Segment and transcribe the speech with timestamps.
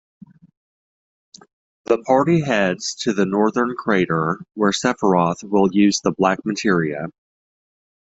[1.85, 7.09] The party heads to the Northern Crater, where Sephiroth will use the Black Materia.